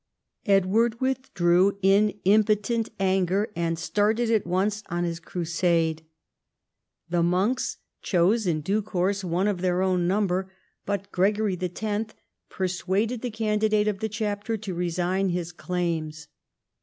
[0.47, 6.01] Edward withdrew in impotent anger, and started at once on his Crusade.
[7.11, 10.51] The monks chose in due course one of their own number,
[10.87, 12.15] but Gregory X.
[12.49, 16.27] persuaded the candidate of the chapter to resign his claims.